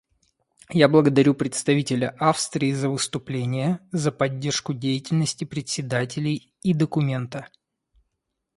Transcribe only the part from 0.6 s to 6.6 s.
Я благодарю представителя Австрии за выступление, за поддержку деятельности председателей